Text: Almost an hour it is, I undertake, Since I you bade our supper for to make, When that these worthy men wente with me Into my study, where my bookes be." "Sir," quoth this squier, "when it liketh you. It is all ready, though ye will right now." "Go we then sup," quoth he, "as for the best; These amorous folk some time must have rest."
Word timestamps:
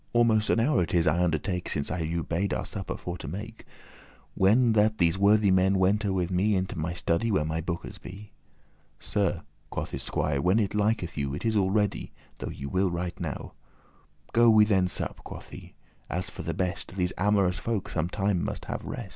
Almost 0.13 0.49
an 0.49 0.59
hour 0.59 0.81
it 0.81 0.95
is, 0.95 1.05
I 1.05 1.21
undertake, 1.23 1.69
Since 1.69 1.91
I 1.91 1.99
you 1.99 2.23
bade 2.23 2.55
our 2.55 2.65
supper 2.65 2.97
for 2.97 3.19
to 3.19 3.27
make, 3.27 3.65
When 4.33 4.73
that 4.73 4.97
these 4.97 5.15
worthy 5.15 5.51
men 5.51 5.75
wente 5.77 6.11
with 6.11 6.31
me 6.31 6.55
Into 6.55 6.75
my 6.75 6.91
study, 6.95 7.29
where 7.29 7.45
my 7.45 7.61
bookes 7.61 7.99
be." 7.99 8.31
"Sir," 8.99 9.43
quoth 9.69 9.91
this 9.91 10.01
squier, 10.09 10.39
"when 10.41 10.57
it 10.57 10.73
liketh 10.73 11.19
you. 11.19 11.35
It 11.35 11.45
is 11.45 11.55
all 11.55 11.69
ready, 11.69 12.13
though 12.39 12.49
ye 12.49 12.65
will 12.65 12.89
right 12.89 13.19
now." 13.19 13.53
"Go 14.33 14.49
we 14.49 14.65
then 14.65 14.87
sup," 14.87 15.23
quoth 15.23 15.51
he, 15.51 15.75
"as 16.09 16.31
for 16.31 16.41
the 16.41 16.55
best; 16.55 16.95
These 16.95 17.13
amorous 17.15 17.59
folk 17.59 17.87
some 17.87 18.09
time 18.09 18.43
must 18.43 18.65
have 18.65 18.83
rest." 18.83 19.09